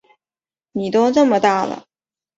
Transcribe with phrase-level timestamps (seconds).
[0.71, 1.85] 妳都这么大了